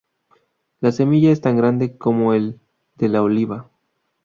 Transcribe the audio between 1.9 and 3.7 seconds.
como el de la oliva.